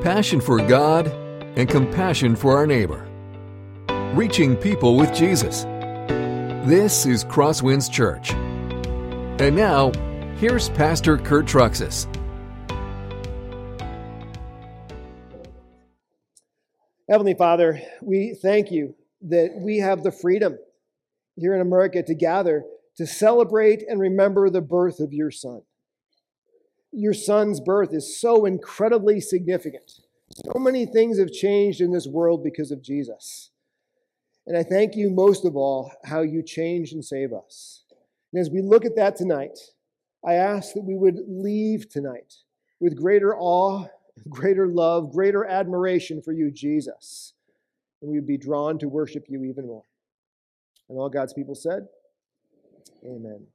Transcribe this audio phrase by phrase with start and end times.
[0.00, 1.08] passion for God
[1.56, 3.06] and compassion for our neighbor.
[4.14, 5.64] Reaching people with Jesus.
[6.66, 8.32] This is Crosswinds Church.
[8.32, 9.92] And now,
[10.36, 12.06] here's Pastor Kurt Truxas.
[17.08, 20.56] Heavenly Father, we thank you that we have the freedom
[21.36, 22.64] here in America to gather
[22.96, 25.62] to celebrate and remember the birth of your Son.
[26.92, 30.00] Your Son's birth is so incredibly significant.
[30.32, 33.50] So many things have changed in this world because of Jesus.
[34.46, 37.84] And I thank you most of all how you change and save us.
[38.32, 39.58] And as we look at that tonight,
[40.24, 42.34] I ask that we would leave tonight
[42.78, 43.86] with greater awe,
[44.28, 47.34] greater love, greater admiration for you, Jesus.
[48.02, 49.84] And we would be drawn to worship you even more.
[50.88, 51.86] And all God's people said,
[53.04, 53.46] Amen.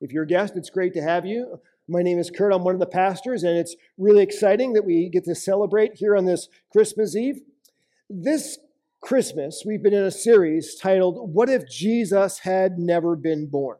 [0.00, 1.60] If you're a guest, it's great to have you.
[1.90, 2.52] My name is Kurt.
[2.52, 6.14] I'm one of the pastors, and it's really exciting that we get to celebrate here
[6.14, 7.40] on this Christmas Eve.
[8.10, 8.58] This
[9.00, 13.78] Christmas, we've been in a series titled, What If Jesus Had Never Been Born?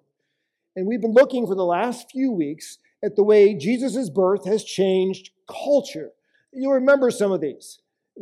[0.75, 4.65] And we've been looking for the last few weeks at the way Jesus' birth has
[4.65, 6.12] changed culture.
[6.50, 7.81] You'll remember some of these.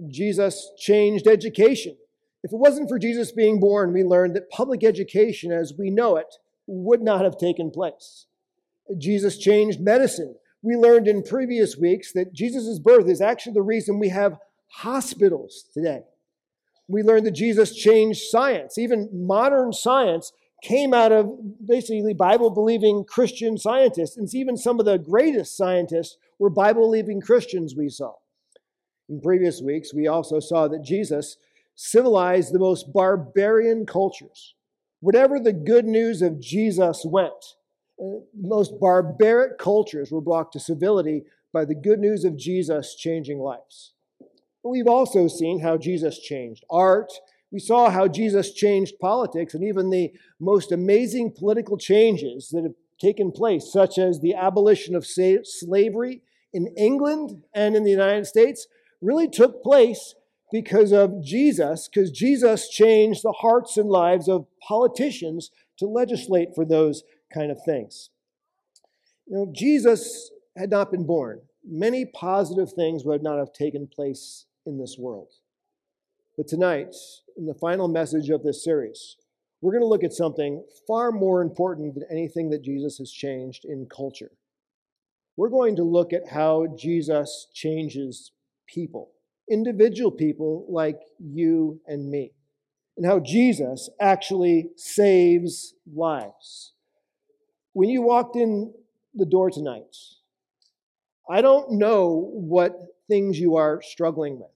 [0.09, 1.97] Jesus changed education.
[2.43, 6.17] If it wasn't for Jesus being born, we learned that public education as we know
[6.17, 6.35] it
[6.67, 8.27] would not have taken place.
[8.99, 10.35] Jesus changed medicine.
[10.63, 15.67] We learned in previous weeks that Jesus' birth is actually the reason we have hospitals
[15.73, 16.03] today.
[16.89, 18.79] We learned that Jesus changed science.
[18.79, 21.31] Even modern science came out of
[21.65, 24.17] basically Bible believing Christian scientists.
[24.17, 28.15] And even some of the greatest scientists were Bible believing Christians we saw.
[29.09, 31.37] In previous weeks, we also saw that Jesus
[31.75, 34.55] civilized the most barbarian cultures.
[35.01, 37.55] Whatever the good news of Jesus went,
[38.03, 43.39] uh, most barbaric cultures were brought to civility by the good news of Jesus changing
[43.39, 43.95] lives.
[44.63, 47.13] We've also seen how Jesus changed art.
[47.53, 52.75] We saw how Jesus changed politics and even the most amazing political changes that have
[53.01, 56.23] taken place, such as the abolition of slavery
[56.53, 58.67] in England and in the United States,
[59.01, 60.15] really took place
[60.51, 66.65] because of Jesus, because Jesus changed the hearts and lives of politicians to legislate for
[66.65, 68.11] those kind of things.
[69.27, 71.41] You know, Jesus had not been born.
[71.65, 75.33] Many positive things would not have taken place in this world.
[76.37, 76.95] But tonight,
[77.37, 79.17] in the final message of this series,
[79.61, 83.65] we're going to look at something far more important than anything that Jesus has changed
[83.65, 84.31] in culture.
[85.37, 88.33] We're going to look at how Jesus changes
[88.67, 89.11] people,
[89.51, 92.33] individual people like you and me,
[92.97, 96.75] and how Jesus actually saves lives
[97.77, 98.73] when you walked in
[99.13, 99.95] the door tonight,
[101.29, 102.73] I don't know what
[103.07, 104.49] things you are struggling with.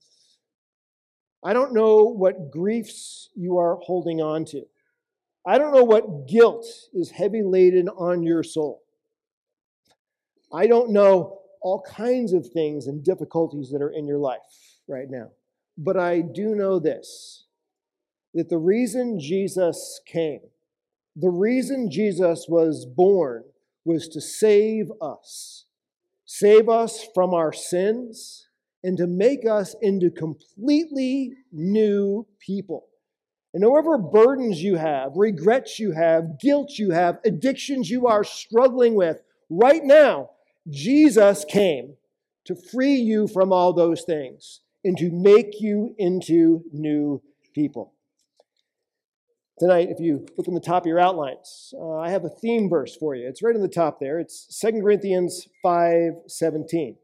[1.43, 4.63] I don't know what griefs you are holding on to.
[5.45, 6.65] I don't know what guilt
[6.95, 8.81] is heavy laden on your soul.
[10.51, 15.11] I don't know all kinds of things and difficulties that are in your life right
[15.11, 15.29] now.
[15.77, 17.45] But I do know this
[18.33, 20.41] that the reason Jesus came
[21.15, 23.43] the reason Jesus was born
[23.83, 25.65] was to save us,
[26.25, 28.47] save us from our sins,
[28.83, 32.87] and to make us into completely new people.
[33.53, 38.95] And however burdens you have, regrets you have, guilt you have, addictions you are struggling
[38.95, 40.29] with, right now,
[40.69, 41.95] Jesus came
[42.45, 47.21] to free you from all those things and to make you into new
[47.53, 47.93] people.
[49.61, 52.67] Tonight, if you look in the top of your outlines, uh, I have a theme
[52.67, 53.27] verse for you.
[53.27, 54.19] It's right in the top there.
[54.19, 56.95] It's 2 Corinthians 5 17.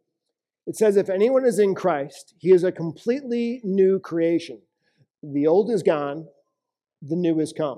[0.65, 4.59] It says, If anyone is in Christ, he is a completely new creation.
[5.21, 6.29] The old is gone,
[6.99, 7.77] the new is come.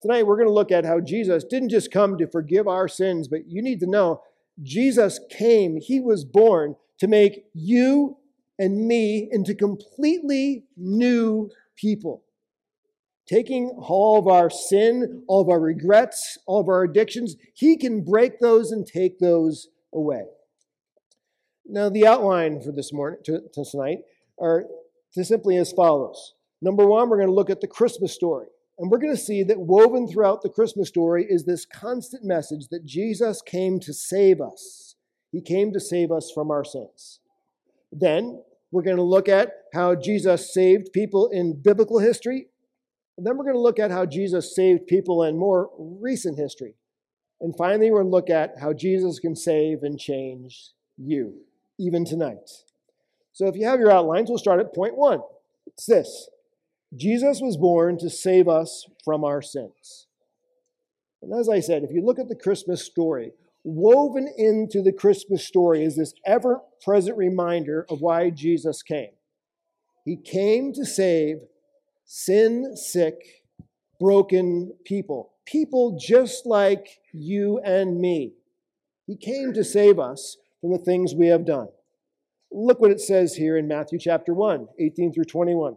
[0.00, 3.28] Tonight, we're going to look at how Jesus didn't just come to forgive our sins,
[3.28, 4.22] but you need to know
[4.62, 8.16] Jesus came, he was born to make you
[8.58, 12.22] and me into completely new people
[13.28, 18.04] taking all of our sin, all of our regrets, all of our addictions, He can
[18.04, 20.24] break those and take those away.
[21.66, 23.98] Now, the outline for this morning, to, to tonight,
[24.40, 24.64] are
[25.14, 26.34] to simply as follows.
[26.60, 28.46] Number one, we're going to look at the Christmas story.
[28.78, 32.68] And we're going to see that woven throughout the Christmas story is this constant message
[32.70, 34.96] that Jesus came to save us.
[35.30, 37.20] He came to save us from our sins.
[37.92, 42.46] Then we're going to look at how Jesus saved people in biblical history
[43.26, 46.74] then we're going to look at how Jesus saved people in more recent history.
[47.40, 51.34] And finally, we're going to look at how Jesus can save and change you,
[51.78, 52.50] even tonight.
[53.32, 55.20] So if you have your outlines, we'll start at point one.
[55.66, 56.28] It's this
[56.96, 60.06] Jesus was born to save us from our sins.
[61.22, 63.32] And as I said, if you look at the Christmas story,
[63.64, 69.12] woven into the Christmas story is this ever present reminder of why Jesus came.
[70.04, 71.38] He came to save
[72.04, 73.44] sin sick,
[73.98, 78.32] broken people, people just like you and me.
[79.06, 81.68] He came to save us from the things we have done.
[82.50, 85.76] Look what it says here in Matthew chapter 1, 18 through 21.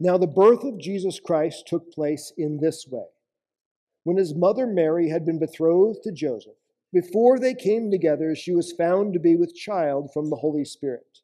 [0.00, 3.04] Now, the birth of Jesus Christ took place in this way.
[4.02, 6.54] When his mother Mary had been betrothed to Joseph,
[6.92, 11.20] before they came together, she was found to be with child from the Holy Spirit.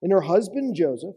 [0.00, 1.16] And her husband Joseph,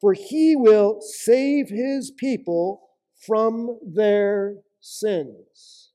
[0.00, 2.82] for he will save his people
[3.26, 5.90] from their sins.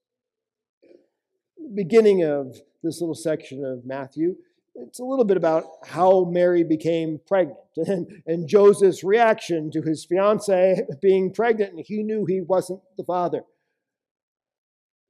[1.73, 4.35] Beginning of this little section of Matthew
[4.75, 10.05] it's a little bit about how Mary became pregnant and, and Joseph's reaction to his
[10.05, 13.43] fiancee being pregnant, and he knew he wasn't the father.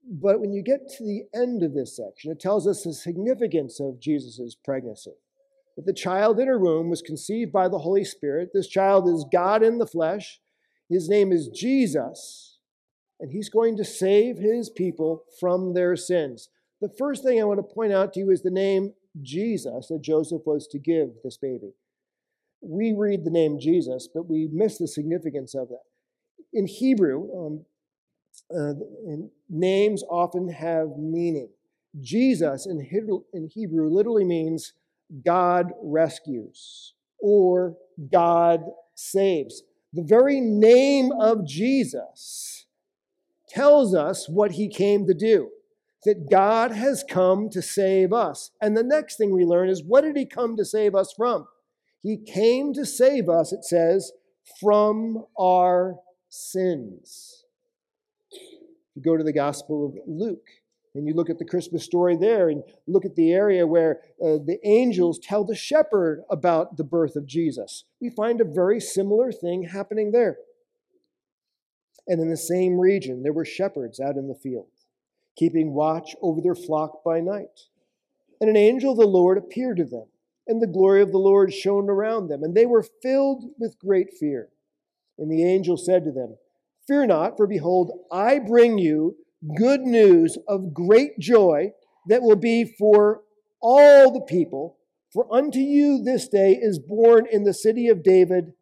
[0.08, 3.80] But when you get to the end of this section, it tells us the significance
[3.80, 5.14] of Jesus' pregnancy.
[5.76, 8.52] That the child in her womb was conceived by the Holy Spirit.
[8.54, 10.40] This child is God in the flesh.
[10.90, 12.60] His name is Jesus,
[13.20, 16.50] and he's going to save his people from their sins.
[16.82, 20.02] The first thing I want to point out to you is the name Jesus that
[20.02, 21.74] Joseph was to give this baby.
[22.62, 25.84] We read the name Jesus, but we miss the significance of that.
[26.54, 27.66] In Hebrew, um,
[28.56, 28.74] uh,
[29.50, 31.50] names often have meaning.
[32.02, 34.74] Jesus in Hebrew, in Hebrew literally means
[35.26, 37.76] God rescues or
[38.12, 38.62] God
[38.96, 39.64] saves.
[39.94, 42.66] The very name of Jesus
[43.50, 45.50] tells us what he came to do
[46.04, 48.52] that God has come to save us.
[48.62, 51.48] And the next thing we learn is what did he come to save us from?
[52.02, 54.12] He came to save us, it says,
[54.60, 55.96] from our
[56.30, 57.46] sins.
[58.94, 60.48] You go to the Gospel of Luke
[60.96, 64.40] and you look at the Christmas story there and look at the area where uh,
[64.46, 67.84] the angels tell the shepherd about the birth of Jesus.
[68.02, 70.38] We find a very similar thing happening there.
[72.08, 74.68] And in the same region, there were shepherds out in the field
[75.36, 77.68] keeping watch over their flock by night.
[78.40, 80.06] And an angel of the Lord appeared to them,
[80.48, 84.14] and the glory of the Lord shone around them, and they were filled with great
[84.14, 84.50] fear.
[85.18, 86.38] And the angel said to them,
[86.88, 89.18] Fear not, for behold, I bring you
[89.58, 91.72] good news of great joy
[92.08, 93.22] that will be for
[93.62, 94.78] all the people.
[95.14, 98.54] For unto you this day is born in the city of David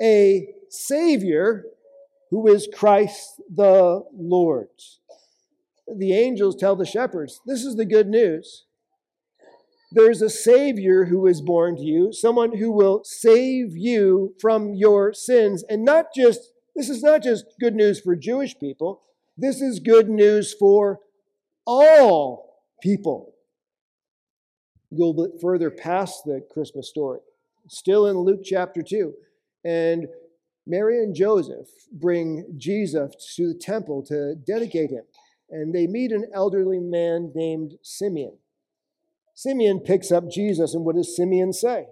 [0.00, 1.64] a Savior
[2.30, 4.68] who is Christ the Lord
[5.96, 8.66] the angels tell the shepherds, This is the good news.
[9.92, 15.12] There's a Savior who is born to you, someone who will save you from your
[15.12, 15.64] sins.
[15.68, 19.02] And not just, this is not just good news for Jewish people,
[19.40, 21.00] this is good news for
[21.66, 23.34] all people.
[24.96, 27.20] Go a bit further past the Christmas story,
[27.68, 29.14] still in Luke chapter 2.
[29.64, 30.08] And
[30.66, 35.04] Mary and Joseph bring Jesus to the temple to dedicate him
[35.50, 38.38] and they meet an elderly man named Simeon.
[39.34, 41.86] Simeon picks up Jesus, and what does Simeon say?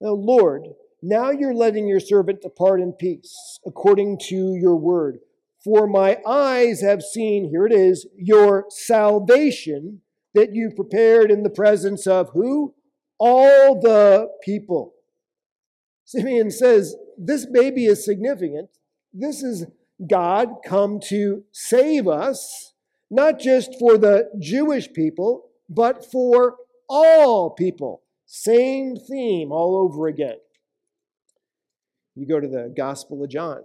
[0.00, 0.64] Now, Lord,
[1.02, 5.18] now you're letting your servant depart in peace, according to your word.
[5.62, 10.02] For my eyes have seen, here it is, your salvation
[10.34, 12.74] that you prepared in the presence of who?
[13.18, 14.94] All the people.
[16.04, 18.70] Simeon says, This baby is significant.
[19.12, 19.66] This is
[20.06, 22.74] God come to save us,
[23.10, 26.56] not just for the Jewish people, but for
[26.88, 28.02] all people.
[28.26, 30.36] Same theme all over again.
[32.14, 33.62] You go to the Gospel of John,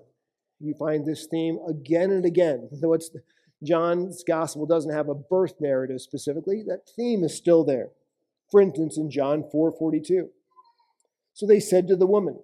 [0.63, 2.69] you find this theme again and again.
[2.81, 3.11] Though it's
[3.63, 7.89] John's Gospel doesn't have a birth narrative specifically, that theme is still there.
[8.51, 10.29] For instance, in John 4:42.
[11.33, 12.39] So they said to the woman,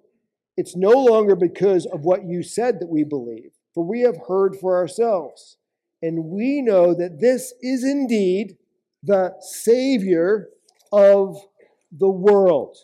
[0.56, 4.56] It's no longer because of what you said that we believe for we have heard
[4.56, 5.56] for ourselves,
[6.02, 8.56] and we know that this is indeed
[9.02, 10.48] the Savior
[10.92, 11.36] of
[11.92, 12.76] the world.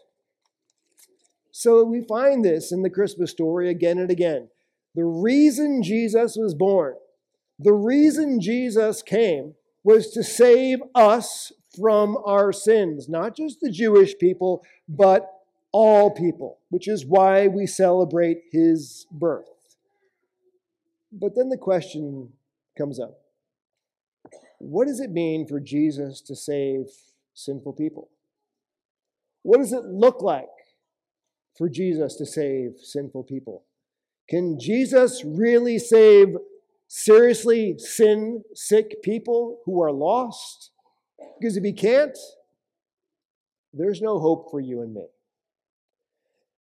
[1.50, 4.48] So we find this in the Christmas story again and again.
[4.96, 6.94] The reason Jesus was born,
[7.58, 14.16] the reason Jesus came, was to save us from our sins, not just the Jewish
[14.18, 15.30] people, but
[15.70, 19.50] all people, which is why we celebrate his birth.
[21.12, 22.30] But then the question
[22.76, 23.18] comes up
[24.58, 26.86] what does it mean for Jesus to save
[27.34, 28.08] sinful people?
[29.42, 30.48] What does it look like
[31.56, 33.64] for Jesus to save sinful people?
[34.28, 36.36] Can Jesus really save
[36.88, 40.70] seriously sin sick people who are lost?
[41.38, 42.16] Because if he can't,
[43.72, 45.06] there's no hope for you and me.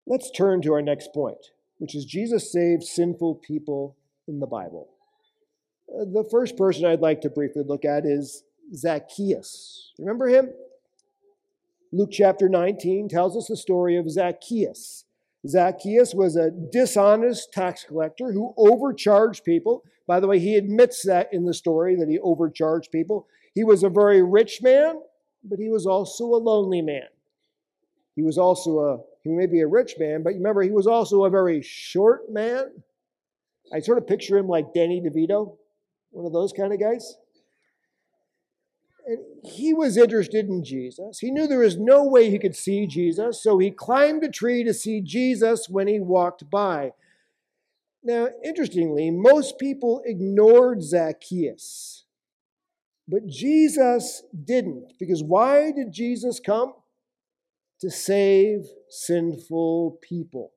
[0.05, 3.95] Let's turn to our next point, which is Jesus saved sinful people
[4.27, 4.89] in the Bible.
[5.89, 8.43] Uh, the first person I'd like to briefly look at is
[8.75, 9.93] Zacchaeus.
[9.99, 10.51] Remember him?
[11.91, 15.05] Luke chapter 19 tells us the story of Zacchaeus.
[15.47, 19.83] Zacchaeus was a dishonest tax collector who overcharged people.
[20.07, 23.27] By the way, he admits that in the story that he overcharged people.
[23.53, 25.01] He was a very rich man,
[25.43, 27.07] but he was also a lonely man.
[28.15, 31.25] He was also a, he may be a rich man, but remember, he was also
[31.25, 32.71] a very short man.
[33.73, 35.57] I sort of picture him like Danny DeVito,
[36.11, 37.17] one of those kind of guys.
[39.05, 41.19] And he was interested in Jesus.
[41.19, 44.63] He knew there was no way he could see Jesus, so he climbed a tree
[44.63, 46.93] to see Jesus when he walked by.
[48.01, 52.05] Now, interestingly, most people ignored Zacchaeus,
[53.07, 54.93] but Jesus didn't.
[54.99, 56.73] Because why did Jesus come?
[57.81, 60.53] To save sinful people.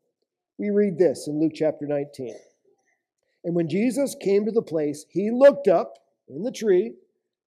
[0.58, 2.34] We read this in Luke chapter 19.
[3.44, 5.94] And when Jesus came to the place, he looked up
[6.28, 6.94] in the tree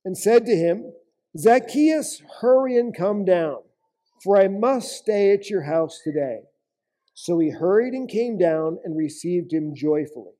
[0.05, 0.93] and said to him,
[1.37, 3.57] Zacchaeus, hurry and come down,
[4.23, 6.41] for I must stay at your house today.
[7.13, 10.33] So he hurried and came down and received him joyfully.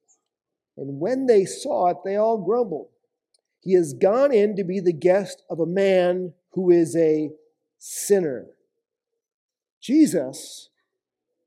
[0.78, 2.90] And when they saw it, they all grumbled.
[3.62, 7.32] He has gone in to be the guest of a man who is a
[7.78, 8.46] sinner.
[9.82, 10.70] Jesus,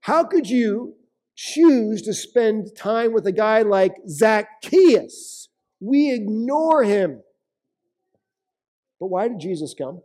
[0.00, 0.94] how could you
[1.34, 5.48] choose to spend time with a guy like Zacchaeus.
[5.80, 7.22] We ignore him.
[9.02, 10.02] But why did Jesus come?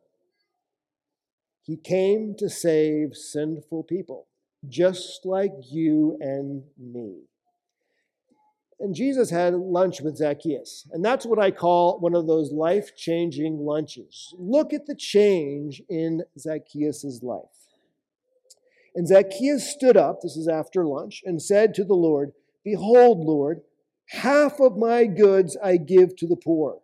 [1.62, 4.26] He came to save sinful people,
[4.68, 7.18] just like you and me.
[8.80, 10.88] And Jesus had lunch with Zacchaeus.
[10.92, 14.34] And that's what I call one of those life changing lunches.
[14.36, 17.68] Look at the change in Zacchaeus' life.
[18.96, 22.32] And Zacchaeus stood up, this is after lunch, and said to the Lord,
[22.64, 23.62] Behold, Lord,
[24.08, 26.80] half of my goods I give to the poor.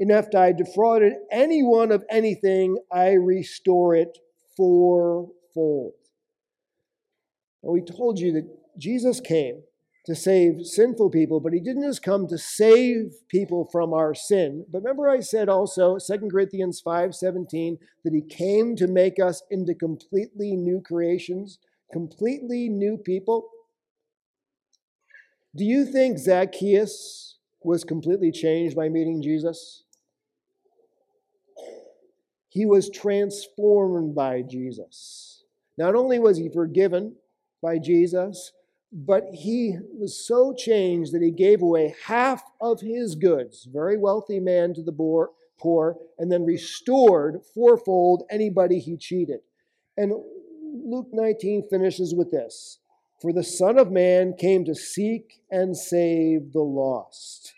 [0.00, 4.18] And if I defrauded anyone of anything, I restore it
[4.56, 5.94] fourfold.
[7.62, 8.48] And we told you that
[8.78, 9.62] Jesus came
[10.06, 14.66] to save sinful people, but he didn't just come to save people from our sin.
[14.70, 19.74] But remember I said also, 2 Corinthians 5:17, that he came to make us into
[19.74, 21.58] completely new creations,
[21.90, 23.48] completely new people.
[25.56, 29.83] Do you think Zacchaeus was completely changed by meeting Jesus?
[32.54, 35.42] He was transformed by Jesus.
[35.76, 37.16] Not only was he forgiven
[37.60, 38.52] by Jesus,
[38.92, 44.38] but he was so changed that he gave away half of his goods, very wealthy
[44.38, 49.40] man to the poor, and then restored fourfold anybody he cheated.
[49.96, 50.12] And
[50.84, 52.78] Luke 19 finishes with this
[53.20, 57.52] For the Son of Man came to seek and save the lost.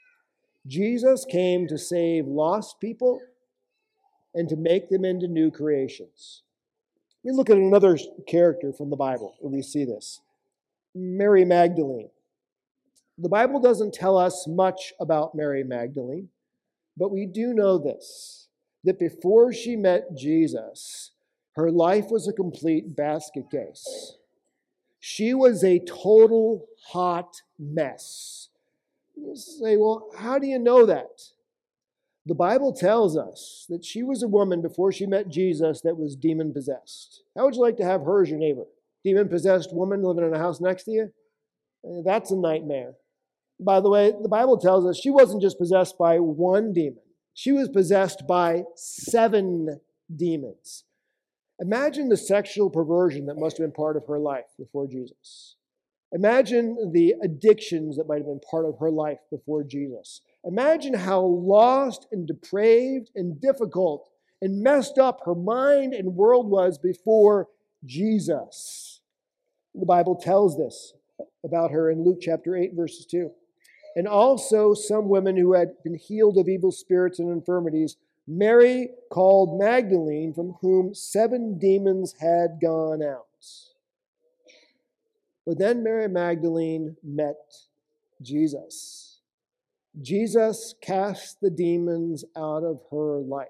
[0.67, 3.21] Jesus came to save lost people
[4.37, 6.43] and to make them into new creations.
[7.25, 10.21] We look at another character from the Bible where we see this.
[10.95, 12.11] Mary Magdalene.
[13.19, 16.29] The Bible doesn't tell us much about Mary Magdalene,
[16.97, 18.49] but we do know this
[18.85, 21.11] that before she met Jesus,
[21.57, 24.19] her life was a complete basket case.
[25.01, 28.51] She was a total hot mess.
[29.17, 31.23] You say, well, how do you know that?
[32.27, 36.17] The Bible tells us that she was a woman before she met Jesus that was
[36.17, 37.23] demon possessed.
[37.37, 38.65] How would you like to have her as your neighbor?
[39.07, 41.13] demon possessed woman living in a house next to you?
[41.85, 42.95] Eh, that's a nightmare.
[43.61, 47.03] By the way, the Bible tells us she wasn't just possessed by one demon,
[47.33, 49.81] she was possessed by seven
[50.15, 50.85] demons.
[51.61, 55.57] Imagine the sexual perversion that must have been part of her life before Jesus.
[56.13, 60.21] Imagine the addictions that might have been part of her life before Jesus.
[60.47, 64.09] Imagine how lost and depraved and difficult
[64.41, 67.49] and messed up her mind and world was before
[67.85, 69.01] Jesus.
[69.75, 70.95] The Bible tells this
[71.45, 73.31] about her in Luke chapter 8, verses 2.
[73.97, 77.97] And also some women who had been healed of evil spirits and infirmities,
[78.29, 83.27] Mary called Magdalene, from whom seven demons had gone out.
[85.47, 87.37] But then Mary Magdalene met
[88.21, 89.06] Jesus.
[90.03, 93.49] Jesus cast the demons out of her life.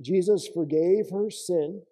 [0.00, 1.82] Jesus forgave her sin,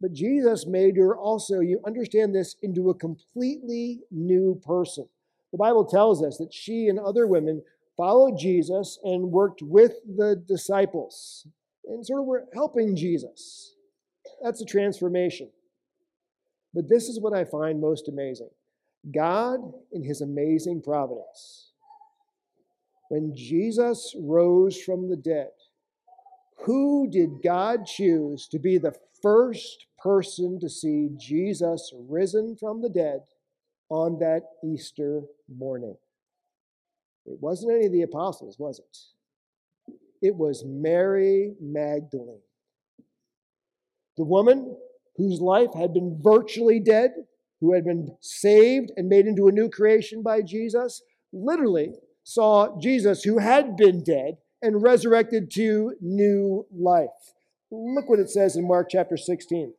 [0.00, 5.08] but Jesus made her also, you understand this, into a completely new person.
[5.50, 7.62] The Bible tells us that she and other women
[7.96, 11.46] followed Jesus and worked with the disciples
[11.86, 13.74] and sort of were helping Jesus.
[14.42, 15.50] That's a transformation.
[16.74, 18.50] But this is what I find most amazing
[19.12, 19.58] God,
[19.90, 21.71] in his amazing providence,
[23.12, 25.50] when Jesus rose from the dead,
[26.64, 32.88] who did God choose to be the first person to see Jesus risen from the
[32.88, 33.20] dead
[33.90, 35.20] on that Easter
[35.54, 35.94] morning?
[37.26, 39.94] It wasn't any of the apostles, was it?
[40.22, 42.40] It was Mary Magdalene.
[44.16, 44.74] The woman
[45.18, 47.10] whose life had been virtually dead,
[47.60, 51.02] who had been saved and made into a new creation by Jesus,
[51.34, 51.92] literally
[52.24, 57.34] saw Jesus, who had been dead, and resurrected to new life.
[57.70, 59.74] Look what it says in Mark chapter 16.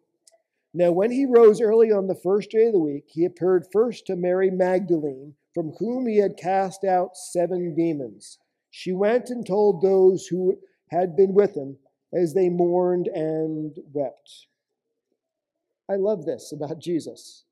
[0.73, 4.07] Now, when he rose early on the first day of the week, he appeared first
[4.07, 8.39] to Mary Magdalene, from whom he had cast out seven demons.
[8.71, 10.57] She went and told those who
[10.89, 11.77] had been with him
[12.11, 14.47] as they mourned and wept.
[15.89, 17.45] I love this about Jesus.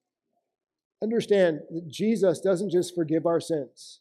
[1.04, 4.00] Understand that Jesus doesn't just forgive our sins.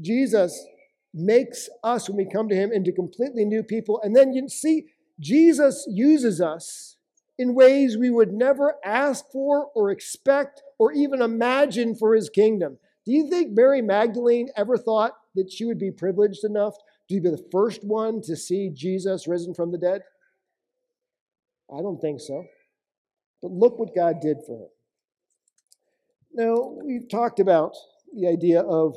[0.00, 0.66] Jesus
[1.14, 4.00] makes us, when we come to Him, into completely new people.
[4.02, 4.86] And then you see,
[5.20, 6.96] Jesus uses us
[7.38, 12.78] in ways we would never ask for or expect or even imagine for His kingdom.
[13.04, 16.74] Do you think Mary Magdalene ever thought that she would be privileged enough
[17.08, 20.02] to be the first one to see Jesus risen from the dead?
[21.72, 22.44] I don't think so.
[23.40, 24.66] But look what God did for her.
[26.34, 27.74] Now, we've talked about
[28.14, 28.96] the idea of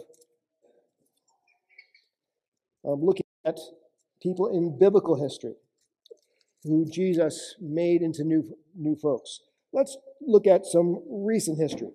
[2.87, 3.59] um, looking at
[4.21, 5.55] people in biblical history
[6.63, 8.43] who Jesus made into new,
[8.75, 9.41] new folks.
[9.71, 11.91] Let's look at some recent history.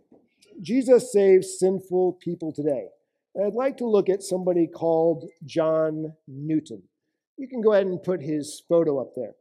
[0.61, 2.87] Jesus saves sinful people today.
[3.37, 6.83] I'd like to look at somebody called John Newton.
[7.37, 9.33] You can go ahead and put his photo up there.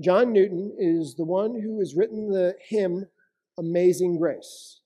[0.00, 3.06] John Newton is the one who has written the hymn
[3.56, 4.80] Amazing Grace.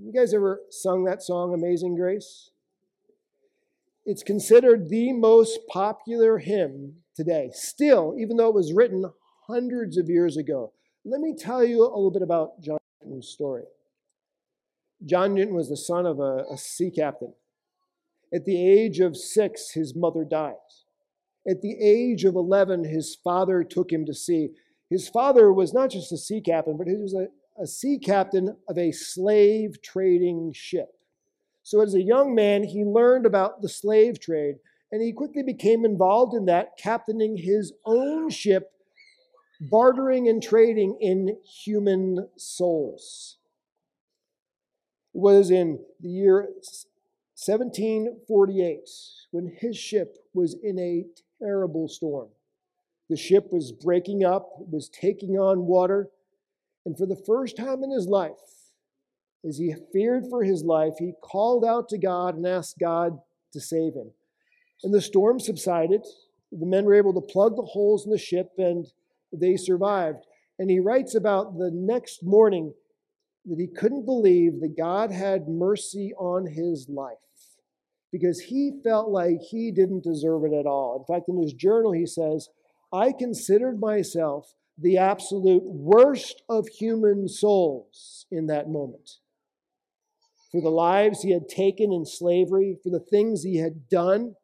[0.00, 2.50] You guys ever sung that song, Amazing Grace?
[4.06, 9.10] It's considered the most popular hymn today, still, even though it was written
[9.46, 10.72] hundreds of years ago.
[11.06, 13.64] Let me tell you a little bit about John Newton's story.
[15.04, 17.34] John Newton was the son of a, a sea captain.
[18.32, 20.54] At the age of six, his mother died.
[21.48, 24.50] At the age of 11, his father took him to sea.
[24.90, 27.28] His father was not just a sea captain, but he was a,
[27.62, 30.88] a sea captain of a slave trading ship.
[31.64, 34.56] So, as a young man, he learned about the slave trade
[34.92, 38.70] and he quickly became involved in that, captaining his own ship,
[39.60, 43.38] bartering and trading in human souls.
[45.14, 46.42] It was in the year
[47.36, 48.88] 1748
[49.32, 51.06] when his ship was in a
[51.42, 52.28] terrible storm.
[53.08, 56.10] The ship was breaking up, it was taking on water,
[56.86, 58.63] and for the first time in his life,
[59.46, 63.18] as he feared for his life, he called out to God and asked God
[63.52, 64.10] to save him.
[64.82, 66.04] And the storm subsided.
[66.50, 68.86] The men were able to plug the holes in the ship and
[69.32, 70.24] they survived.
[70.58, 72.72] And he writes about the next morning
[73.46, 77.18] that he couldn't believe that God had mercy on his life
[78.12, 81.04] because he felt like he didn't deserve it at all.
[81.06, 82.48] In fact, in his journal, he says,
[82.92, 89.18] I considered myself the absolute worst of human souls in that moment.
[90.54, 94.36] For the lives he had taken in slavery, for the things he had done,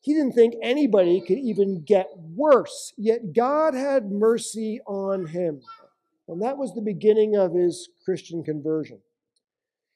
[0.00, 2.92] he didn't think anybody could even get worse.
[2.98, 5.60] Yet God had mercy on him.
[6.26, 8.98] And that was the beginning of his Christian conversion.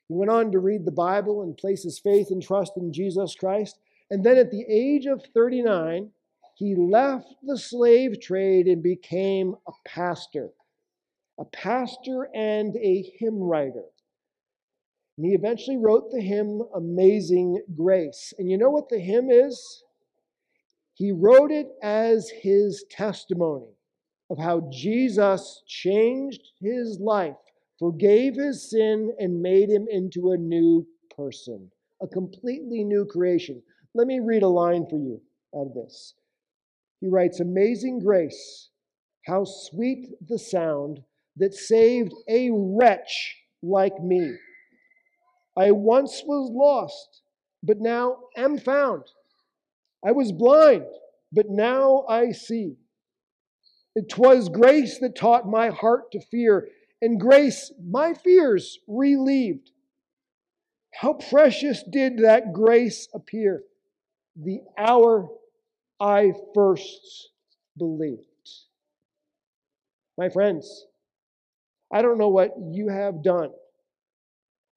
[0.07, 3.35] He went on to read the Bible and place his faith and trust in Jesus
[3.35, 3.81] Christ.
[4.12, 6.09] And then at the age of 39,
[6.55, 10.51] he left the slave trade and became a pastor,
[11.37, 13.87] a pastor and a hymn writer.
[15.20, 18.33] And he eventually wrote the hymn Amazing Grace.
[18.38, 19.85] And you know what the hymn is?
[20.94, 23.76] He wrote it as his testimony
[24.30, 27.37] of how Jesus changed his life
[27.80, 31.70] forgave his sin, and made him into a new person,
[32.02, 33.61] a completely new creation.
[33.94, 35.20] Let me read a line for you
[35.56, 36.14] out of this.
[37.00, 38.68] He writes Amazing grace,
[39.26, 41.00] how sweet the sound
[41.38, 44.37] that saved a wretch like me.
[45.61, 47.20] I once was lost,
[47.62, 49.03] but now am found.
[50.03, 50.87] I was blind,
[51.33, 52.77] but now I see.
[53.94, 56.66] It was grace that taught my heart to fear,
[57.03, 59.70] and grace my fears relieved.
[60.94, 63.62] How precious did that grace appear
[64.37, 65.29] the hour
[66.01, 67.29] I first
[67.77, 68.25] believed.
[70.16, 70.87] My friends,
[71.92, 73.51] I don't know what you have done.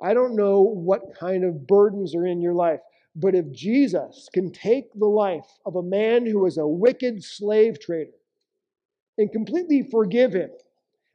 [0.02, 2.80] I don't know what kind of burdens are in your life.
[3.16, 7.80] But if Jesus can take the life of a man who was a wicked slave
[7.80, 8.12] trader
[9.18, 10.50] and completely forgive him,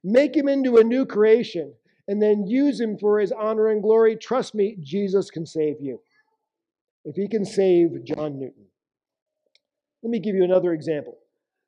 [0.04, 1.74] make him into a new creation,
[2.06, 6.00] and then use him for his honor and glory, trust me, Jesus can save you.
[7.04, 8.66] If he can save John Newton.
[10.02, 11.18] Let me give you another example.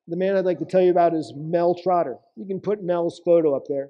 [0.07, 2.17] The man I'd like to tell you about is Mel Trotter.
[2.35, 3.89] You can put Mel's photo up there.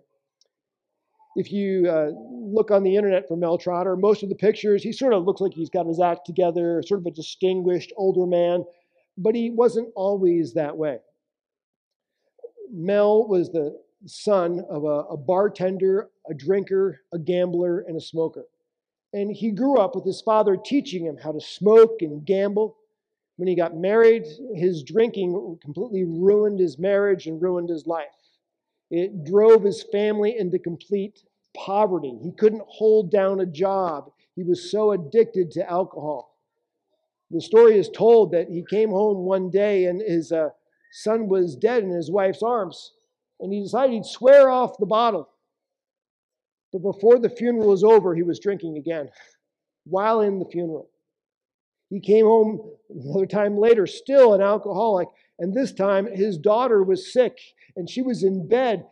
[1.35, 4.91] If you uh, look on the internet for Mel Trotter, most of the pictures, he
[4.91, 8.65] sort of looks like he's got his act together, sort of a distinguished older man,
[9.17, 10.99] but he wasn't always that way.
[12.73, 18.45] Mel was the son of a, a bartender, a drinker, a gambler, and a smoker.
[19.13, 22.77] And he grew up with his father teaching him how to smoke and gamble.
[23.37, 28.20] When he got married, his drinking completely ruined his marriage and ruined his life.
[28.91, 31.23] It drove his family into complete
[31.55, 32.19] poverty.
[32.21, 34.11] He couldn't hold down a job.
[34.35, 36.37] He was so addicted to alcohol.
[37.31, 40.49] The story is told that he came home one day and his uh,
[40.91, 42.91] son was dead in his wife's arms,
[43.39, 45.29] and he decided he'd swear off the bottle.
[46.73, 49.09] But before the funeral was over, he was drinking again
[49.85, 50.89] while in the funeral.
[51.89, 55.07] He came home another time later, still an alcoholic,
[55.39, 57.37] and this time his daughter was sick
[57.75, 58.85] and she was in bed.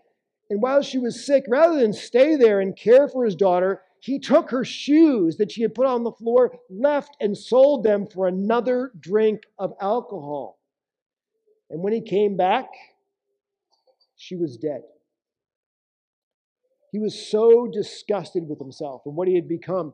[0.49, 4.19] And while she was sick, rather than stay there and care for his daughter, he
[4.19, 8.27] took her shoes that she had put on the floor, left, and sold them for
[8.27, 10.59] another drink of alcohol.
[11.69, 12.67] And when he came back,
[14.15, 14.81] she was dead.
[16.91, 19.93] He was so disgusted with himself and what he had become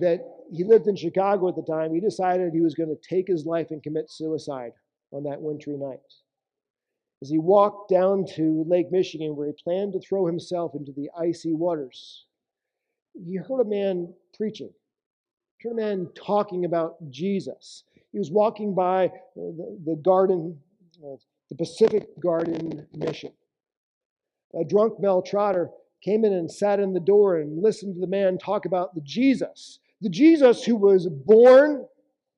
[0.00, 0.20] that
[0.52, 1.92] he lived in Chicago at the time.
[1.92, 4.72] He decided he was going to take his life and commit suicide
[5.12, 5.98] on that wintry night.
[7.22, 11.08] As he walked down to Lake Michigan, where he planned to throw himself into the
[11.16, 12.26] icy waters,
[13.14, 14.70] he heard a man preaching.
[15.58, 17.84] He heard a man talking about Jesus.
[18.10, 20.58] He was walking by the, garden,
[21.00, 21.14] uh,
[21.48, 23.32] the Pacific Garden Mission.
[24.60, 25.70] A drunk Mel Trotter
[26.02, 29.00] came in and sat in the door and listened to the man talk about the
[29.00, 31.86] Jesus, the Jesus who was born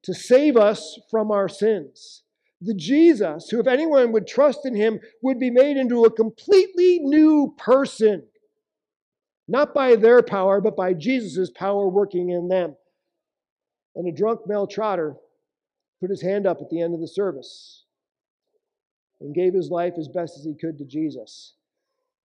[0.03, 2.24] to save us from our sins.
[2.65, 6.99] The Jesus who, if anyone would trust in him, would be made into a completely
[6.99, 8.25] new person.
[9.47, 12.77] Not by their power, but by Jesus' power working in them.
[13.95, 15.15] And a drunk Mel Trotter
[16.01, 17.85] put his hand up at the end of the service
[19.21, 21.55] and gave his life as best as he could to Jesus.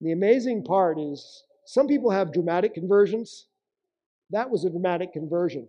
[0.02, 3.48] The amazing part is some people have dramatic conversions.
[4.30, 5.68] That was a dramatic conversion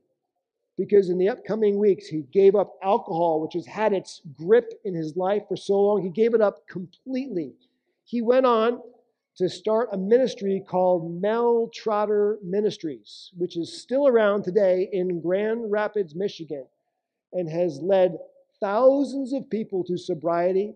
[0.79, 4.95] because in the upcoming weeks, he gave up alcohol, which has had its grip in
[4.95, 6.01] his life for so long.
[6.01, 7.53] He gave it up completely.
[8.05, 8.81] He went on
[9.37, 15.71] to start a ministry called Mel Trotter Ministries, which is still around today in Grand
[15.71, 16.65] Rapids, Michigan,
[17.33, 18.17] and has led
[18.61, 20.75] thousands of people to sobriety,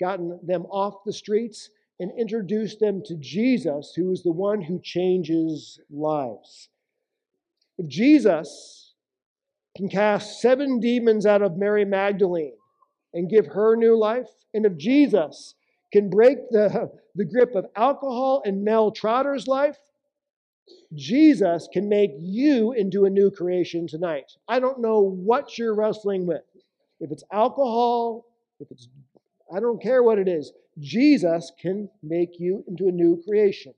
[0.00, 1.68] gotten them off the streets,
[2.00, 6.70] and introduce them to Jesus, who is the one who changes lives.
[7.78, 8.81] If Jesus
[9.76, 12.56] can cast seven demons out of Mary Magdalene
[13.14, 15.54] and give her new life, and if Jesus
[15.92, 19.76] can break the, the grip of alcohol in Mel Trotter's life,
[20.94, 24.32] Jesus can make you into a new creation tonight.
[24.48, 26.42] I don't know what you're wrestling with.
[27.00, 28.26] If it's alcohol,
[28.60, 28.88] if it's,
[29.54, 30.52] I don't care what it is.
[30.78, 33.74] Jesus can make you into a new creation.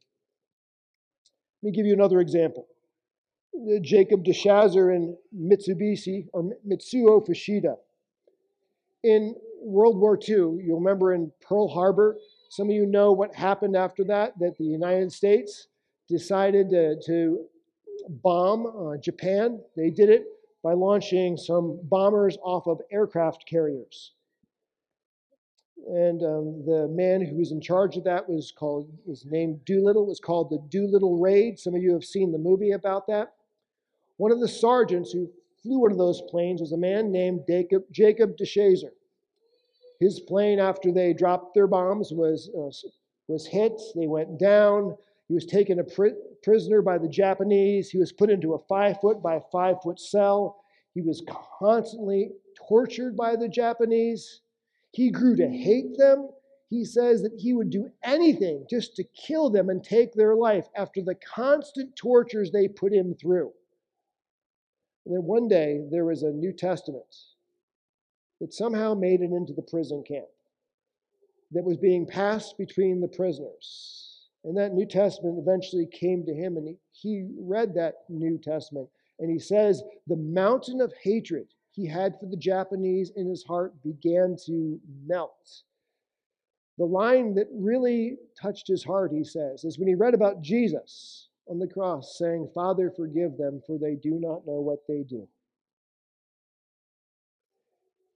[1.62, 2.66] Let me give you another example.
[3.82, 7.76] Jacob DeShazer and Mitsubishi, or Mitsuo Fuchida.
[9.02, 12.18] In World War II, you'll remember in Pearl Harbor,
[12.50, 15.68] some of you know what happened after that, that the United States
[16.08, 17.44] decided to, to
[18.08, 19.60] bomb uh, Japan.
[19.76, 20.24] They did it
[20.62, 24.12] by launching some bombers off of aircraft carriers.
[25.86, 30.04] And um, the man who was in charge of that was called was named Doolittle.
[30.04, 31.58] It was called the Doolittle Raid.
[31.58, 33.34] Some of you have seen the movie about that.
[34.16, 35.30] One of the sergeants who
[35.62, 38.90] flew one of those planes was a man named Jacob, Jacob DeShazer.
[39.98, 42.88] His plane, after they dropped their bombs, was, uh,
[43.28, 43.80] was hit.
[43.96, 44.96] They went down.
[45.28, 47.90] He was taken a pri- prisoner by the Japanese.
[47.90, 50.62] He was put into a five foot by five foot cell.
[50.94, 51.24] He was
[51.58, 52.32] constantly
[52.68, 54.42] tortured by the Japanese.
[54.92, 56.28] He grew to hate them.
[56.70, 60.68] He says that he would do anything just to kill them and take their life
[60.76, 63.52] after the constant tortures they put him through.
[65.06, 67.04] And then one day there was a New Testament
[68.40, 70.26] that somehow made it into the prison camp
[71.52, 74.28] that was being passed between the prisoners.
[74.44, 78.88] And that New Testament eventually came to him, and he, read that New Testament.
[79.18, 83.72] And he says, The mountain of hatred he had for the Japanese in his heart
[83.82, 85.62] began to melt.
[86.76, 91.28] The line that really touched his heart, he says, is when he read about Jesus
[91.48, 95.28] on the cross saying, Father, forgive them, for they do not know what they do.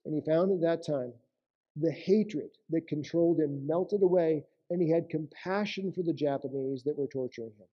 [0.05, 1.13] And he found at that time
[1.77, 6.97] the hatred that controlled him melted away, and he had compassion for the Japanese that
[6.97, 7.67] were torturing him.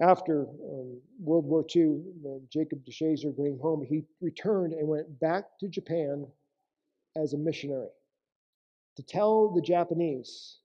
[0.00, 5.58] After um, World War II, when Jacob DeShazer came home, he returned and went back
[5.58, 6.26] to Japan
[7.16, 7.88] as a missionary
[8.96, 10.58] to tell the Japanese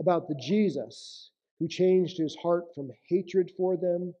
[0.00, 4.14] about the Jesus who changed his heart from hatred for them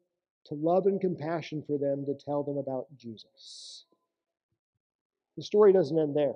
[0.46, 3.84] to love and compassion for them to tell them about Jesus.
[5.36, 6.34] The story doesn't end there.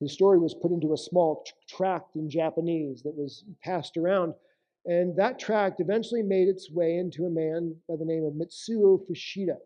[0.00, 4.34] His story was put into a small tract in Japanese that was passed around
[4.86, 9.04] and that tract eventually made its way into a man by the name of Mitsuo
[9.06, 9.56] Fuchida.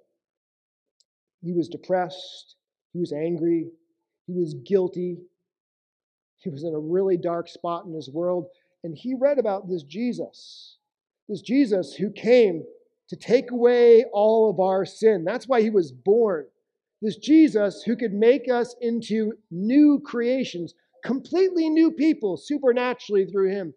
[1.43, 2.57] He was depressed,
[2.95, 3.69] he was angry,
[4.27, 5.19] he was guilty,
[6.39, 8.47] he was in a really dark spot in his world.
[8.85, 10.79] And he read about this Jesus,
[11.29, 12.65] this Jesus who came
[13.09, 15.25] to take away all of our sin.
[15.25, 16.47] That's why he was born.
[17.03, 23.75] This Jesus who could make us into new creations, completely new people supernaturally through him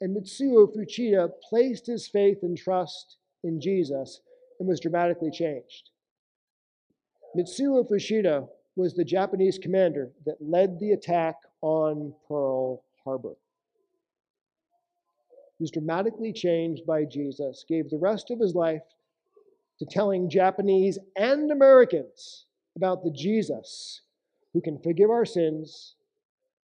[0.00, 4.20] and Mitsuo Fuchida placed his faith and trust in Jesus
[4.58, 5.90] and was dramatically changed.
[7.36, 13.34] Mitsuo Fuchida was the Japanese commander that led the attack on Pearl Harbor.
[15.60, 18.82] Was dramatically changed by Jesus, gave the rest of his life
[19.78, 24.02] to telling Japanese and Americans about the Jesus
[24.52, 25.96] who can forgive our sins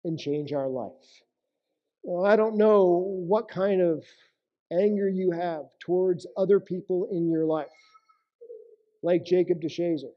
[0.05, 1.23] and change our life.
[2.03, 4.05] Well, I don't know what kind of
[4.73, 7.67] anger you have towards other people in your life,
[9.03, 10.13] like Jacob DeShazer.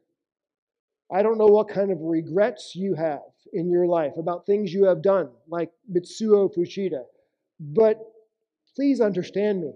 [1.11, 3.21] I don't know what kind of regrets you have
[3.53, 7.03] in your life about things you have done, like Mitsuo Fuchida.
[7.59, 7.99] But
[8.77, 9.73] please understand me.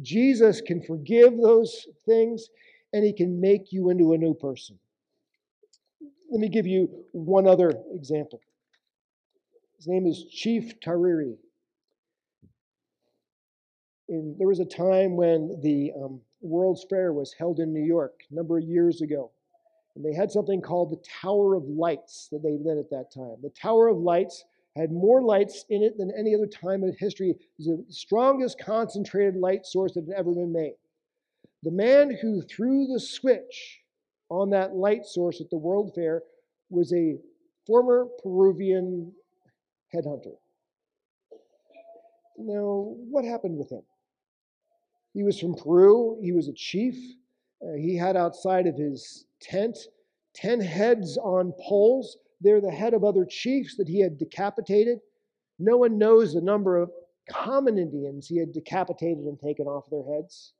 [0.00, 2.48] Jesus can forgive those things
[2.94, 4.78] and he can make you into a new person.
[6.30, 8.40] Let me give you one other example.
[9.76, 11.36] His name is Chief Tariri.
[14.08, 18.22] And there was a time when the um, World's Fair was held in New York
[18.30, 19.32] a number of years ago.
[19.96, 23.36] And they had something called the Tower of Lights that they lit at that time.
[23.42, 24.44] The Tower of Lights
[24.76, 27.30] had more lights in it than any other time in history.
[27.30, 30.74] It was the strongest concentrated light source that had ever been made.
[31.62, 33.80] The man who threw the switch
[34.28, 36.22] on that light source at the World Fair
[36.70, 37.16] was a
[37.66, 39.12] former Peruvian
[39.94, 40.34] headhunter.
[42.36, 43.82] Now, what happened with him?
[45.12, 46.18] He was from Peru.
[46.20, 46.96] He was a chief.
[47.62, 49.78] Uh, he had outside of his tent
[50.34, 52.18] 10 heads on poles.
[52.44, 54.98] They're the head of other chiefs that he had decapitated.
[55.58, 56.90] No one knows the number of
[57.28, 60.52] common Indians he had decapitated and taken off their heads.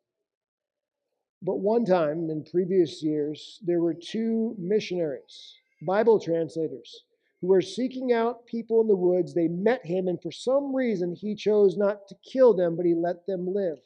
[1.43, 7.05] But one time in previous years, there were two missionaries, Bible translators,
[7.43, 9.35] who were seeking out people in the woods.
[9.35, 12.95] They met him, and for some reason, he chose not to kill them, but he
[12.95, 13.79] let them live.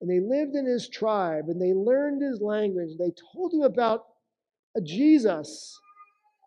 [0.00, 2.96] And they lived in his tribe, and they learned his language.
[2.98, 4.06] They told him about
[4.74, 5.78] a Jesus,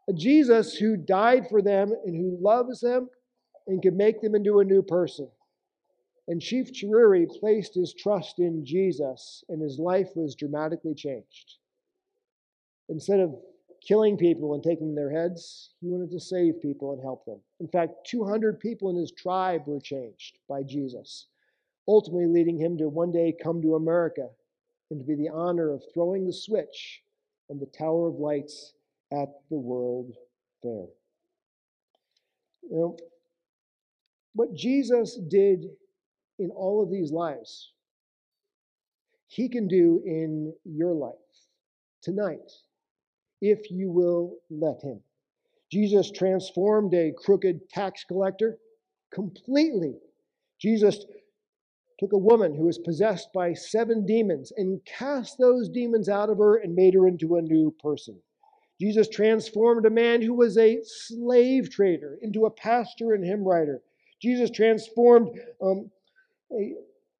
[0.10, 3.10] a Jesus who died for them and who loves them
[3.68, 5.30] and can make them into a new person.
[6.28, 11.56] And Chief Chiruri placed his trust in Jesus, and his life was dramatically changed.
[12.90, 13.36] Instead of
[13.88, 15.72] killing people and taking their heads.
[15.82, 17.40] He wanted to save people and help them.
[17.60, 21.28] In fact, 200 people in his tribe were changed by Jesus,
[21.88, 24.28] ultimately leading him to one day come to America
[24.90, 27.02] and to be the honor of throwing the switch
[27.50, 28.74] on the Tower of Lights
[29.12, 30.14] at the World
[30.62, 30.86] Fair.
[32.64, 32.98] You know,
[34.34, 35.66] what Jesus did
[36.40, 37.72] in all of these lives,
[39.28, 41.16] he can do in your life
[42.02, 42.52] tonight
[43.42, 45.00] if you will let him.
[45.72, 48.58] Jesus transformed a crooked tax collector
[49.14, 49.96] completely.
[50.60, 51.06] Jesus
[52.00, 56.38] took a woman who was possessed by seven demons and cast those demons out of
[56.38, 58.18] her and made her into a new person.
[58.80, 63.82] Jesus transformed a man who was a slave trader into a pastor and hymn writer.
[64.22, 65.30] Jesus transformed
[65.62, 65.90] um,
[66.52, 66.74] a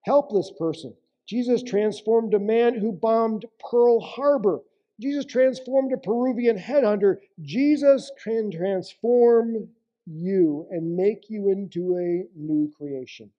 [0.04, 0.94] helpless person.
[1.28, 4.62] Jesus transformed a man who bombed Pearl Harbor.
[5.00, 7.18] Jesus transformed a Peruvian headhunter.
[7.42, 9.68] Jesus can transform
[10.06, 13.30] you and make you into a new creation.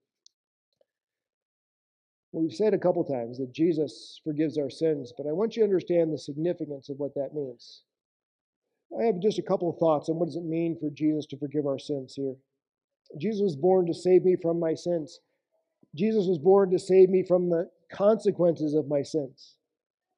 [2.32, 5.66] We've said a couple times that Jesus forgives our sins, but I want you to
[5.66, 7.82] understand the significance of what that means.
[8.98, 11.36] I have just a couple of thoughts on what does it mean for Jesus to
[11.36, 12.36] forgive our sins here.
[13.18, 15.20] Jesus was born to save me from my sins.
[15.94, 19.56] Jesus was born to save me from the consequences of my sins.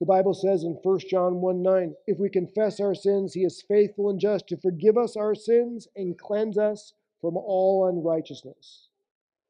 [0.00, 3.62] The Bible says in 1 John 1 9, if we confess our sins, he is
[3.62, 8.88] faithful and just to forgive us our sins and cleanse us from all unrighteousness.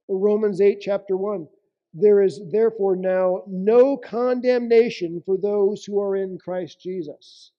[0.09, 1.47] Romans 8, chapter 1,
[1.95, 7.53] there is therefore now no condemnation for those who are in Christ Jesus.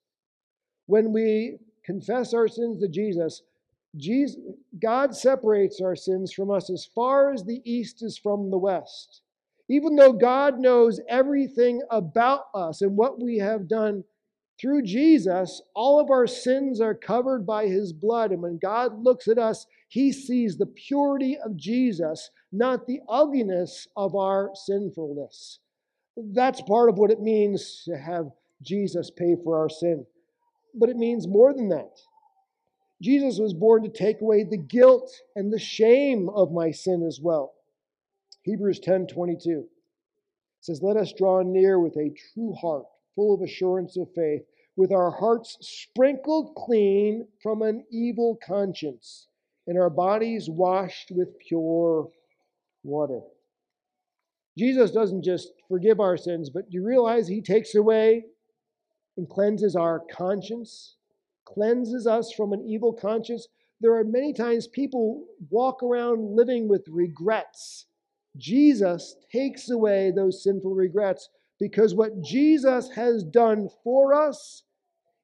[0.91, 3.43] When we confess our sins to Jesus,
[3.95, 4.41] Jesus,
[4.77, 9.21] God separates our sins from us as far as the east is from the west.
[9.69, 14.03] Even though God knows everything about us and what we have done
[14.59, 18.33] through Jesus, all of our sins are covered by his blood.
[18.33, 23.87] And when God looks at us, he sees the purity of Jesus, not the ugliness
[23.95, 25.59] of our sinfulness.
[26.17, 30.05] That's part of what it means to have Jesus pay for our sin.
[30.73, 31.97] But it means more than that.
[33.01, 37.19] Jesus was born to take away the guilt and the shame of my sin as
[37.21, 37.53] well.
[38.43, 39.65] Hebrews 10 22
[40.61, 44.43] says, Let us draw near with a true heart, full of assurance of faith,
[44.75, 49.27] with our hearts sprinkled clean from an evil conscience,
[49.67, 52.09] and our bodies washed with pure
[52.83, 53.21] water.
[54.57, 58.25] Jesus doesn't just forgive our sins, but you realize he takes away
[59.17, 60.95] and cleanses our conscience
[61.53, 63.47] cleanses us from an evil conscience.
[63.79, 67.85] There are many times people walk around living with regrets.
[68.37, 74.63] Jesus takes away those sinful regrets because what Jesus has done for us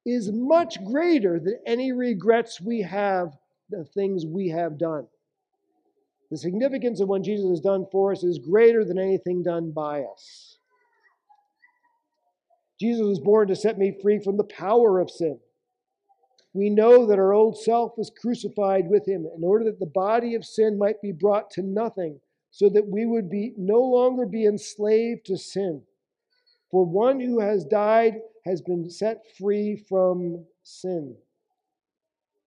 [0.06, 3.38] is much greater than any regrets we have,
[3.70, 5.08] the things we have done.
[6.30, 10.04] The significance of what Jesus has done for us is greater than anything done by
[10.04, 10.57] us.
[12.80, 15.40] Jesus was born to set me free from the power of sin
[16.58, 20.34] we know that our old self was crucified with him in order that the body
[20.34, 24.48] of sin might be brought to nothing, so that we would be no longer be
[24.48, 25.84] enslaved to sin.
[26.72, 31.16] For one who has died has been set free from sin.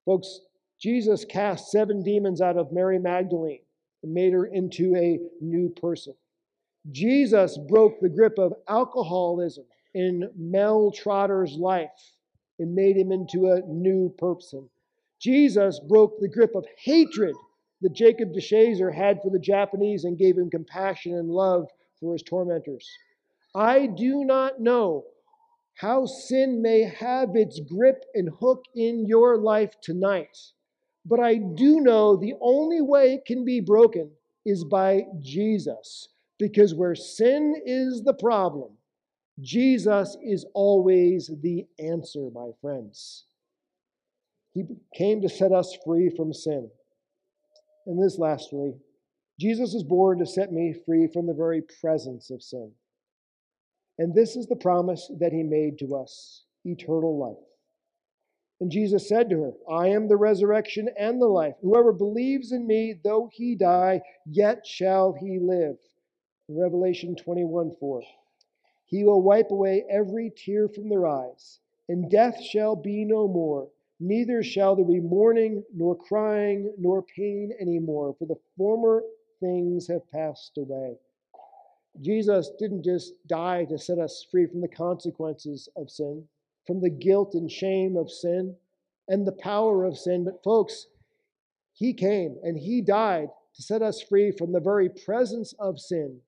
[0.05, 0.41] Folks,
[0.81, 3.63] Jesus cast seven demons out of Mary Magdalene
[4.03, 6.15] and made her into a new person.
[6.91, 12.15] Jesus broke the grip of alcoholism in Mel Trotter's life
[12.59, 14.69] and made him into a new person.
[15.21, 17.35] Jesus broke the grip of hatred
[17.83, 21.67] that Jacob DeShazer had for the Japanese and gave him compassion and love
[21.99, 22.89] for his tormentors.
[23.55, 25.05] I do not know
[25.77, 30.37] how sin may have its grip and hook in your life tonight,
[31.07, 34.11] but I do know the only way it can be broken
[34.45, 36.09] is by Jesus.
[36.39, 38.73] Because where sin is the problem,
[39.41, 43.25] Jesus is always the answer, my friends.
[44.53, 46.69] He came to set us free from sin.
[47.87, 48.75] And this, lastly,
[49.39, 52.73] Jesus was born to set me free from the very presence of sin.
[53.99, 57.45] And this is the promise that he made to us eternal life.
[58.61, 61.55] And Jesus said to her, I am the resurrection and the life.
[61.63, 65.77] Whoever believes in me, though he die, yet shall he live.
[66.49, 68.03] Revelation 21 4.
[68.91, 73.71] He will wipe away every tear from their eyes, and death shall be no more.
[74.01, 79.05] Neither shall there be mourning, nor crying, nor pain any more, for the former
[79.39, 80.99] things have passed away.
[82.01, 86.27] Jesus didn't just die to set us free from the consequences of sin,
[86.67, 88.57] from the guilt and shame of sin,
[89.07, 90.89] and the power of sin, but folks,
[91.73, 96.23] He came and He died to set us free from the very presence of sin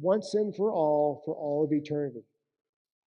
[0.00, 2.24] once and for all for all of eternity.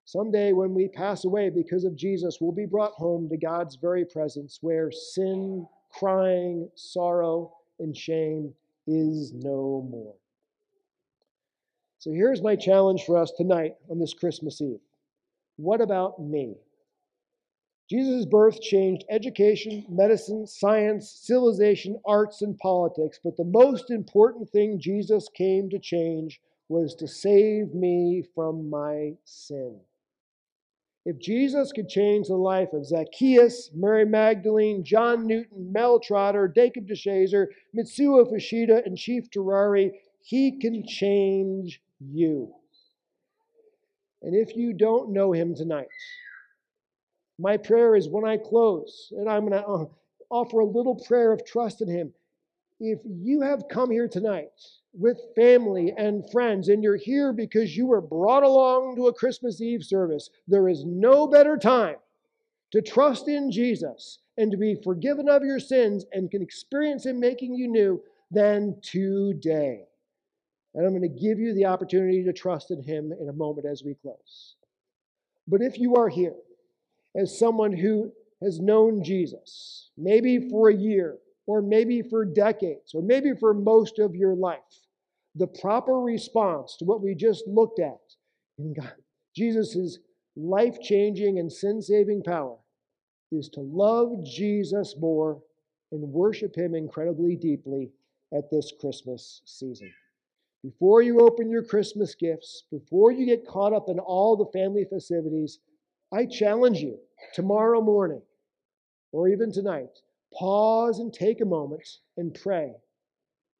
[0.05, 4.05] Someday, when we pass away because of Jesus, we'll be brought home to God's very
[4.05, 8.53] presence where sin crying, sorrow, and shame
[8.87, 10.15] is no more.
[11.99, 14.81] So here's my challenge for us tonight on this Christmas Eve.
[15.55, 16.55] What about me?
[17.89, 24.79] Jesus' birth changed education, medicine, science, civilization, arts, and politics, but the most important thing
[24.81, 29.80] Jesus came to change was to save me from my sin.
[31.05, 36.88] If Jesus could change the life of Zacchaeus, Mary Magdalene, John Newton, Mel Trotter, Jacob
[36.88, 39.91] DeShazer, Mitsuo Fuchida, and Chief Tariri,
[40.22, 42.53] he can change you.
[44.22, 45.88] And if you don't know him tonight,
[47.38, 49.86] my prayer is when I close, and I'm going to uh,
[50.30, 52.14] offer a little prayer of trust in him.
[52.86, 54.51] If you have come here tonight
[54.93, 59.61] with family and friends, and you're here because you were brought along to a Christmas
[59.61, 61.95] Eve service, there is no better time
[62.73, 67.21] to trust in Jesus and to be forgiven of your sins and can experience Him
[67.21, 69.86] making you new than today.
[70.75, 73.65] And I'm going to give you the opportunity to trust in Him in a moment
[73.65, 74.55] as we close.
[75.47, 76.36] But if you are here
[77.15, 78.11] as someone who
[78.41, 83.99] has known Jesus, maybe for a year, or maybe for decades, or maybe for most
[83.99, 84.59] of your life,
[85.35, 87.99] the proper response to what we just looked at
[88.57, 88.93] in God,
[89.35, 89.99] Jesus'
[90.35, 92.57] life changing and sin saving power
[93.31, 95.41] is to love Jesus more
[95.91, 97.91] and worship Him incredibly deeply
[98.35, 99.91] at this Christmas season.
[100.63, 104.85] Before you open your Christmas gifts, before you get caught up in all the family
[104.85, 105.59] festivities,
[106.11, 106.99] I challenge you
[107.33, 108.21] tomorrow morning
[109.11, 109.99] or even tonight,
[110.38, 112.73] pause and take a moment and pray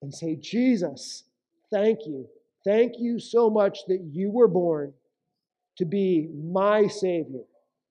[0.01, 1.24] and say, Jesus,
[1.71, 2.28] thank you.
[2.65, 4.93] Thank you so much that you were born
[5.78, 7.43] to be my Savior.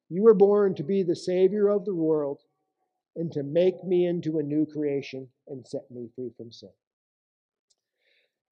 [0.09, 2.41] You were born to be the Savior of the world
[3.16, 6.70] and to make me into a new creation and set me free from sin.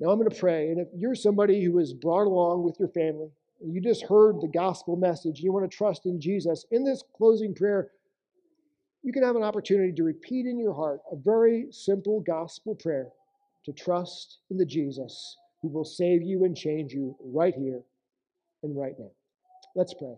[0.00, 0.68] Now I'm going to pray.
[0.68, 4.40] And if you're somebody who was brought along with your family, and you just heard
[4.40, 7.90] the gospel message, you want to trust in Jesus, in this closing prayer,
[9.02, 13.08] you can have an opportunity to repeat in your heart a very simple gospel prayer
[13.64, 17.80] to trust in the Jesus who will save you and change you right here
[18.62, 19.10] and right now.
[19.74, 20.16] Let's pray.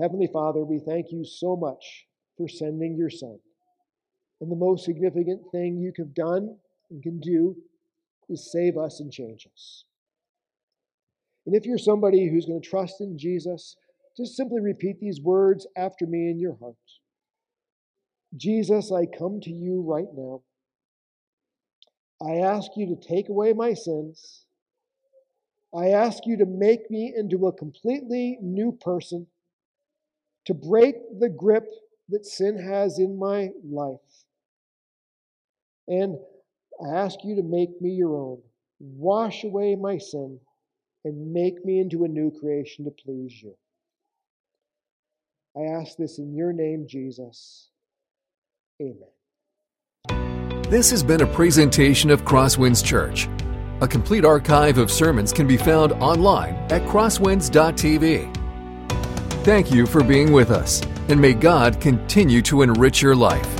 [0.00, 3.38] Heavenly Father, we thank you so much for sending your Son.
[4.40, 6.56] And the most significant thing you have done
[6.90, 7.56] and can do
[8.28, 9.84] is save us and change us.
[11.46, 13.76] And if you're somebody who's going to trust in Jesus,
[14.18, 16.74] just simply repeat these words after me in your heart.
[18.36, 20.42] Jesus, I come to you right now.
[22.20, 24.44] I ask you to take away my sins.
[25.74, 29.26] I ask you to make me into a completely new person,
[30.46, 31.64] to break the grip
[32.08, 34.00] that sin has in my life.
[35.86, 36.18] And
[36.84, 38.42] I ask you to make me your own.
[38.80, 40.38] Wash away my sin
[41.04, 43.54] and make me into a new creation to please you.
[45.56, 47.70] I ask this in your name, Jesus.
[48.80, 49.08] Amen.
[50.70, 53.28] This has been a presentation of Crosswinds Church.
[53.80, 58.34] A complete archive of sermons can be found online at crosswinds.tv.
[59.44, 63.57] Thank you for being with us, and may God continue to enrich your life.